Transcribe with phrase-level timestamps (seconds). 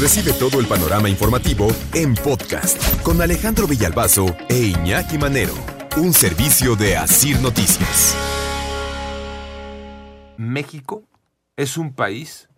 [0.00, 5.54] Recibe todo el panorama informativo en podcast con Alejandro Villalbazo e Iñaki Manero,
[5.96, 8.16] un servicio de Asir Noticias.
[10.36, 11.02] México
[11.56, 12.48] es un país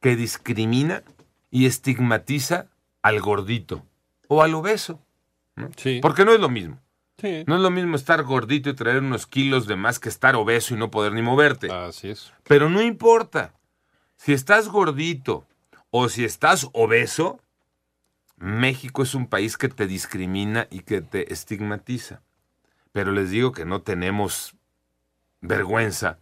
[0.00, 1.02] que discrimina
[1.50, 2.68] y estigmatiza
[3.02, 3.84] al gordito
[4.28, 5.00] o al obeso.
[5.56, 5.70] ¿no?
[5.76, 5.98] Sí.
[6.00, 6.78] Porque no es lo mismo.
[7.18, 7.42] Sí.
[7.48, 10.74] No es lo mismo estar gordito y traer unos kilos de más que estar obeso
[10.74, 11.72] y no poder ni moverte.
[11.72, 12.32] Así es.
[12.44, 13.52] Pero no importa.
[14.16, 15.44] Si estás gordito
[15.96, 17.38] o si estás obeso,
[18.36, 22.20] México es un país que te discrimina y que te estigmatiza.
[22.90, 24.56] Pero les digo que no tenemos
[25.40, 26.18] vergüenza.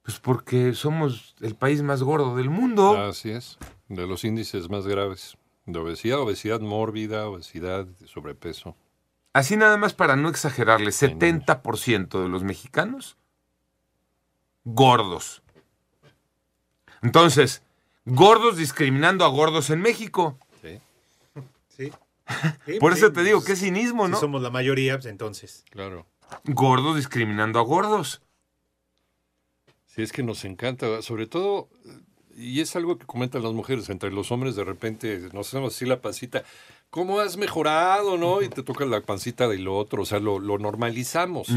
[0.00, 2.96] Pues porque somos el país más gordo del mundo.
[2.96, 3.58] Así es.
[3.88, 5.36] De los índices más graves.
[5.66, 8.74] De obesidad, obesidad mórbida, obesidad, de sobrepeso.
[9.34, 13.18] Así nada más para no exagerarle, 70% de los mexicanos
[14.64, 15.42] gordos.
[17.02, 17.62] Entonces,
[18.06, 20.38] gordos discriminando a gordos en México.
[20.62, 20.80] Sí,
[21.76, 21.92] Sí.
[22.66, 24.16] Sí, Por eso sí, te digo, pues, qué cinismo, ¿no?
[24.16, 25.64] Si somos la mayoría, pues entonces.
[25.70, 26.06] claro.
[26.44, 28.20] Gordos discriminando a gordos.
[29.86, 31.68] Sí, es que nos encanta, sobre todo,
[32.36, 35.86] y es algo que comentan las mujeres, entre los hombres de repente nos hacemos así
[35.86, 36.42] la pancita,
[36.90, 38.42] ¿cómo has mejorado, no?
[38.42, 41.48] Y te toca la pancita del otro, o sea, lo, lo normalizamos.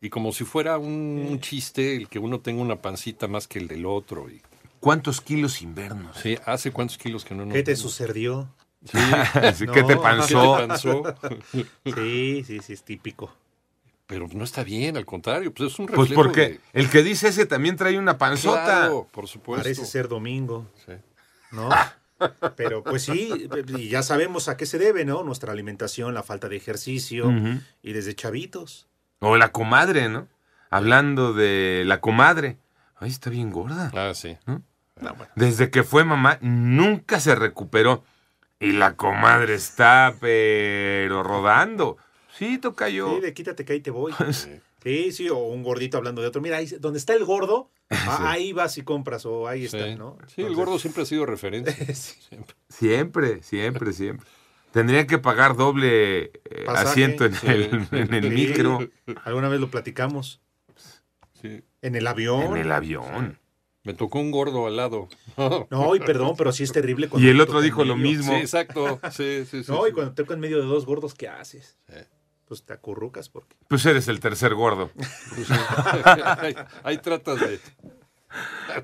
[0.00, 3.58] Y como si fuera un, un chiste el que uno tenga una pancita más que
[3.58, 4.30] el del otro.
[4.30, 4.40] Y,
[4.82, 6.16] ¿Cuántos kilos invernos?
[6.16, 8.48] sí, ¿hace cuántos kilos que no nos ¿Qué te sucedió?
[8.84, 8.98] Sí,
[9.56, 9.72] te No.
[9.86, 10.56] ¿qué panzó.
[10.56, 11.02] te cansó?
[11.84, 13.32] Sí, sí, sí, es típico.
[14.08, 17.02] Pero no está bien, al contrario, pues es un Pues reflejo porque de- el que
[17.04, 18.64] dice ese también trae una panzota.
[18.64, 19.62] Claro, por supuesto.
[19.62, 20.92] Parece ser domingo, Sí.
[21.52, 21.68] ¿no?
[22.56, 25.22] Pero pues sí, y ya sabemos a qué se debe, ¿no?
[25.22, 27.32] Nuestra alimentación, la falta de ejercicio
[27.82, 28.88] y desde chavitos.
[29.20, 30.26] O la comadre, ¿no?
[30.70, 32.58] Hablando de la comadre.
[32.96, 33.90] Ay, está bien gorda.
[33.94, 34.36] Ah, sí.
[35.36, 38.04] Desde que fue mamá, nunca se recuperó.
[38.60, 41.96] Y la comadre está, pero rodando.
[42.38, 43.16] Sí, toca yo.
[43.16, 44.12] Sí, de quítate que ahí te voy.
[44.82, 46.42] Sí, sí, o un gordito hablando de otro.
[46.42, 49.94] Mira, ahí, donde está el gordo, ah, ahí vas y compras, o ahí está, Sí.
[49.94, 50.18] ¿no?
[50.26, 51.72] Sí, el gordo siempre ha sido referencia.
[51.94, 52.18] sí.
[52.28, 52.56] Siempre.
[52.68, 54.26] Siempre, siempre, siempre.
[54.72, 57.46] Tendrían que pagar doble eh, asiento en Sí.
[57.46, 58.30] el, en el Sí.
[58.30, 58.80] micro,
[59.24, 60.40] Alguna vez lo platicamos.
[61.40, 61.62] Sí.
[61.80, 62.56] En el avión.
[62.56, 63.38] en el avión.
[63.84, 65.08] Me tocó un gordo al lado.
[65.70, 68.32] No, y perdón, pero sí es terrible cuando Y el otro dijo lo mismo.
[68.32, 69.00] Sí, exacto.
[69.10, 69.72] Sí, sí, sí.
[69.72, 71.78] No, y cuando te toca en medio de dos gordos, ¿qué haces?
[71.88, 71.96] Sí.
[72.46, 73.56] Pues te acurrucas porque.
[73.68, 74.90] Pues eres el tercer gordo.
[75.34, 75.50] Pues
[76.38, 76.54] ahí,
[76.84, 77.58] ahí tratas de.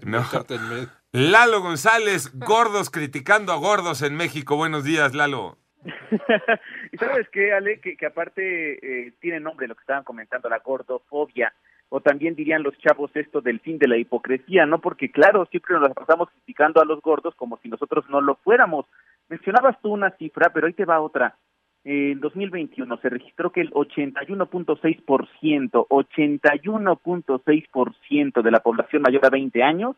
[0.04, 0.20] No.
[0.20, 0.88] meterte en medio.
[1.12, 4.56] Lalo González, gordos criticando a gordos en México.
[4.56, 5.58] Buenos días, Lalo.
[6.92, 10.58] y sabes qué, Ale, que, que aparte eh, tiene nombre lo que estaban comentando, la
[10.58, 11.54] gordofobia,
[11.90, 14.80] o también dirían los chavos esto del fin de la hipocresía, ¿no?
[14.80, 18.36] Porque claro, siempre nos la pasamos criticando a los gordos como si nosotros no lo
[18.36, 18.86] fuéramos.
[19.28, 21.36] Mencionabas tú una cifra, pero ahí te va otra.
[21.84, 29.96] En 2021 se registró que el 81.6%, 81.6% de la población mayor a 20 años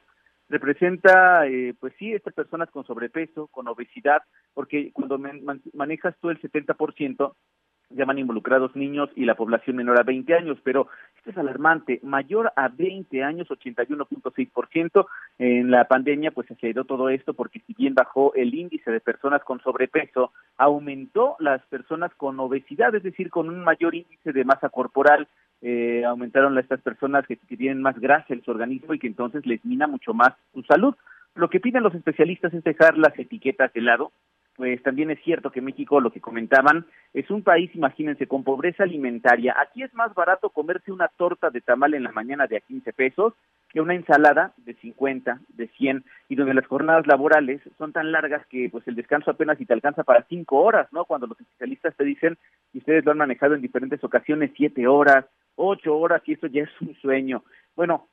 [0.49, 4.23] representa, eh, pues sí, estas personas con sobrepeso, con obesidad,
[4.53, 7.35] porque cuando man- manejas tú el 70%,
[7.91, 10.89] ya van involucrados niños y la población menor a 20 años, pero
[11.21, 15.07] esto es alarmante, mayor a 20 años, 81.6%,
[15.39, 19.01] en la pandemia pues se aceleró todo esto porque si bien bajó el índice de
[19.01, 24.45] personas con sobrepeso, aumentó las personas con obesidad, es decir, con un mayor índice de
[24.45, 25.29] masa corporal,
[25.61, 29.45] eh, aumentaron estas personas que, que tienen más grasa en su organismo y que entonces
[29.45, 30.95] les mina mucho más su salud.
[31.35, 34.11] Lo que piden los especialistas es dejar las etiquetas de lado,
[34.61, 36.85] pues también es cierto que México, lo que comentaban,
[37.15, 39.57] es un país, imagínense, con pobreza alimentaria.
[39.59, 42.93] Aquí es más barato comerse una torta de tamal en la mañana de a 15
[42.93, 43.33] pesos
[43.71, 48.47] que una ensalada de 50, de 100, y donde las jornadas laborales son tan largas
[48.49, 51.07] que pues el descanso apenas si te alcanza para 5 horas, ¿no?
[51.07, 52.37] Cuando los especialistas te dicen,
[52.75, 55.25] y ustedes lo han manejado en diferentes ocasiones, 7 horas,
[55.57, 57.45] 8 horas, y eso ya es un sueño.
[57.75, 58.09] Bueno,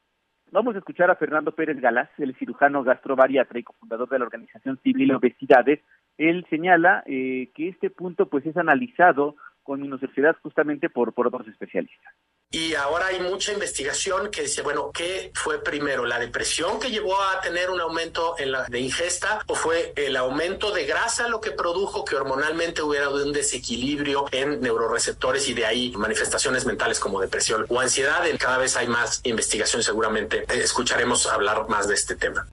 [0.49, 4.79] Vamos a escuchar a Fernando Pérez Galás, el cirujano gastrovariatra y cofundador de la Organización
[4.81, 5.81] Civil Obesidades.
[6.17, 11.27] Él señala eh, que este punto pues es analizado con mi universidad justamente por, por
[11.27, 12.13] otros especialistas.
[12.49, 16.05] Y ahora hay mucha investigación que dice, bueno, ¿qué fue primero?
[16.05, 20.15] ¿La depresión que llevó a tener un aumento en la de ingesta o fue el
[20.15, 25.65] aumento de grasa lo que produjo que hormonalmente hubiera un desequilibrio en neuroreceptores y de
[25.65, 28.23] ahí manifestaciones mentales como depresión o ansiedad?
[28.39, 32.47] Cada vez hay más investigación, seguramente escucharemos hablar más de este tema.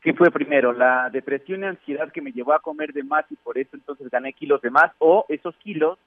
[0.00, 0.72] ¿Qué fue primero?
[0.72, 4.08] ¿La depresión y ansiedad que me llevó a comer de más y por eso entonces
[4.10, 4.92] gané kilos de más?
[4.98, 5.98] ¿O esos kilos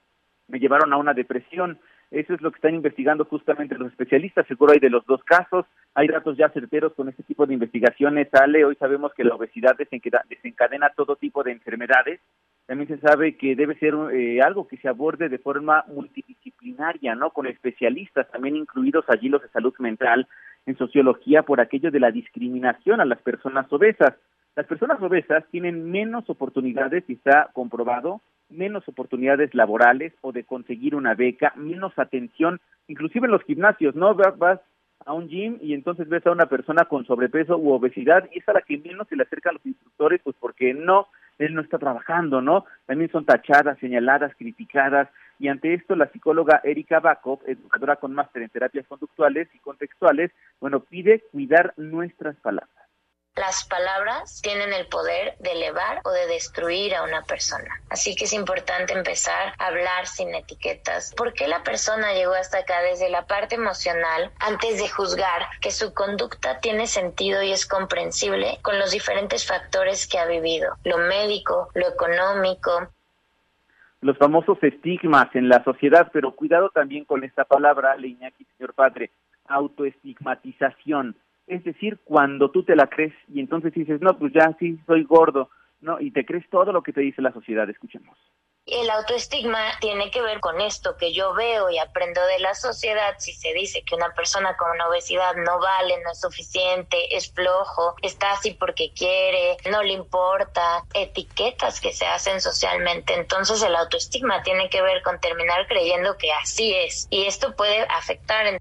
[0.48, 1.78] me llevaron a una depresión?
[2.10, 4.46] Eso es lo que están investigando justamente los especialistas.
[4.46, 5.66] Seguro hay de los dos casos.
[5.94, 8.28] Hay datos ya certeros con este tipo de investigaciones.
[8.34, 12.20] Ale, hoy sabemos que la obesidad desencadena todo tipo de enfermedades.
[12.66, 16.63] También se sabe que debe ser eh, algo que se aborde de forma multidisciplinaria,
[17.16, 17.30] ¿no?
[17.30, 20.26] Con especialistas también incluidos allí los de salud mental,
[20.66, 24.14] en sociología, por aquello de la discriminación a las personas obesas.
[24.56, 30.94] Las personas obesas tienen menos oportunidades, y está comprobado, menos oportunidades laborales o de conseguir
[30.94, 34.14] una beca, menos atención, inclusive en los gimnasios, ¿no?
[34.14, 34.60] Vas,
[35.06, 38.48] a un gym y entonces ves a una persona con sobrepeso u obesidad y es
[38.48, 41.08] a la que menos se le acerca a los instructores, pues porque no,
[41.38, 42.64] él no está trabajando, ¿no?
[42.86, 45.08] También son tachadas, señaladas, criticadas,
[45.38, 50.30] y ante esto la psicóloga Erika Bakov, educadora con máster en terapias conductuales y contextuales,
[50.60, 52.83] bueno, pide cuidar nuestras palabras.
[53.36, 57.80] Las palabras tienen el poder de elevar o de destruir a una persona.
[57.90, 61.12] Así que es importante empezar a hablar sin etiquetas.
[61.16, 65.72] ¿Por qué la persona llegó hasta acá desde la parte emocional antes de juzgar que
[65.72, 70.76] su conducta tiene sentido y es comprensible con los diferentes factores que ha vivido?
[70.84, 72.88] Lo médico, lo económico,
[74.00, 79.10] los famosos estigmas en la sociedad, pero cuidado también con esta palabra, Leñaki, señor padre,
[79.48, 84.78] autoestigmatización es decir, cuando tú te la crees y entonces dices, no, pues ya sí,
[84.86, 85.50] soy gordo,
[85.80, 86.00] ¿no?
[86.00, 88.16] Y te crees todo lo que te dice la sociedad, escuchemos.
[88.66, 93.14] El autoestigma tiene que ver con esto que yo veo y aprendo de la sociedad.
[93.18, 97.94] Si se dice que una persona con obesidad no vale, no es suficiente, es flojo,
[98.00, 103.12] está así porque quiere, no le importa, etiquetas que se hacen socialmente.
[103.12, 107.06] Entonces el autoestigma tiene que ver con terminar creyendo que así es.
[107.10, 108.58] Y esto puede afectar en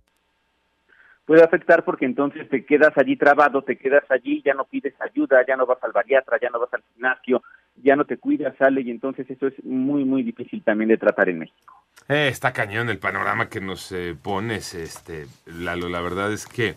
[1.25, 5.45] puede afectar porque entonces te quedas allí trabado, te quedas allí, ya no pides ayuda,
[5.47, 7.43] ya no vas al bariatra, ya no vas al gimnasio,
[7.81, 11.29] ya no te cuidas, sale y entonces eso es muy, muy difícil también de tratar
[11.29, 11.83] en México.
[12.09, 15.87] Eh, está cañón el panorama que nos eh, pones, este, Lalo.
[15.87, 16.75] La verdad es que,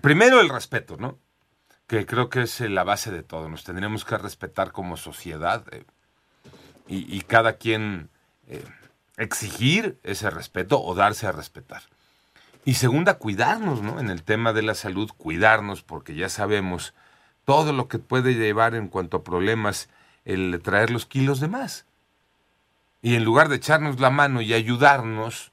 [0.00, 1.18] primero el respeto, ¿no?
[1.86, 3.48] Que creo que es la base de todo.
[3.50, 5.84] Nos tendríamos que respetar como sociedad eh,
[6.88, 8.08] y, y, cada quien
[8.48, 8.64] eh,
[9.18, 11.82] exigir ese respeto o darse a respetar.
[12.64, 14.00] Y segunda, cuidarnos, ¿no?
[14.00, 16.94] En el tema de la salud, cuidarnos, porque ya sabemos
[17.44, 19.88] todo lo que puede llevar en cuanto a problemas
[20.24, 21.84] el traer los kilos de más.
[23.02, 25.52] Y en lugar de echarnos la mano y ayudarnos,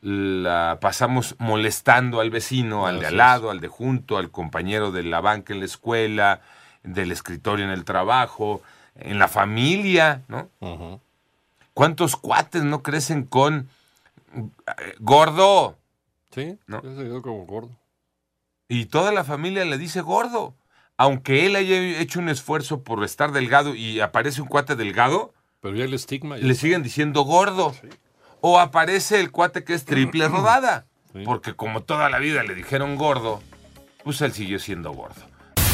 [0.00, 5.02] la pasamos molestando al vecino, al de al lado, al de junto, al compañero de
[5.02, 6.42] la banca en la escuela,
[6.84, 8.62] del escritorio en el trabajo,
[8.94, 10.48] en la familia, ¿no?
[11.74, 13.68] ¿Cuántos cuates no crecen con
[14.36, 15.76] eh, gordo?
[16.36, 16.82] Sí, ¿no?
[16.82, 17.80] se quedó como gordo.
[18.68, 20.54] Y toda la familia le dice gordo.
[20.98, 25.74] Aunque él haya hecho un esfuerzo por estar delgado y aparece un cuate delgado, pero
[25.74, 26.36] ya el estigma.
[26.36, 27.74] le siguen diciendo gordo.
[28.42, 30.86] O aparece el cuate que es triple rodada.
[31.24, 33.42] Porque como toda la vida le dijeron gordo,
[34.04, 35.22] pues él siguió siendo gordo.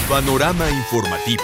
[0.08, 1.42] Panorama informativo.